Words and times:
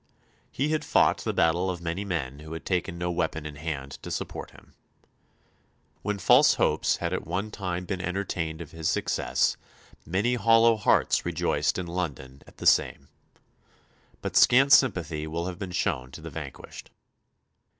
He 0.51 0.69
had 0.69 0.83
fought 0.83 1.19
the 1.19 1.31
battle 1.31 1.69
of 1.69 1.79
many 1.79 2.03
men 2.03 2.39
who 2.39 2.53
had 2.53 2.65
taken 2.65 2.97
no 2.97 3.11
weapon 3.11 3.45
in 3.45 3.57
hand 3.57 3.99
to 4.01 4.09
support 4.09 4.49
him. 4.49 4.73
When 6.01 6.17
false 6.17 6.55
hopes 6.55 6.95
had 6.97 7.13
at 7.13 7.27
one 7.27 7.51
time 7.51 7.85
been 7.85 8.01
entertained 8.01 8.61
of 8.61 8.71
his 8.71 8.89
success 8.89 9.57
"many 10.03 10.33
hollow 10.33 10.75
hearts 10.75 11.23
rejoiced 11.23 11.77
in 11.77 11.85
London 11.85 12.41
at 12.47 12.57
the 12.57 12.65
same." 12.65 13.09
But 14.23 14.35
scant 14.35 14.73
sympathy 14.73 15.27
will 15.27 15.45
have 15.45 15.59
been 15.59 15.69
shown 15.69 16.09
to 16.13 16.21
the 16.21 16.31
vanquished. 16.31 16.89